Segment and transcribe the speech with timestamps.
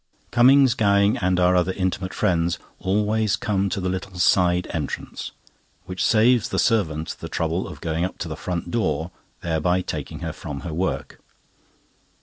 [0.31, 5.29] Cummings, Gowing, and our other intimate friends always come to the little side entrance,
[5.85, 9.11] which saves the servant the trouble of going up to the front door,
[9.41, 11.19] thereby taking her from her work.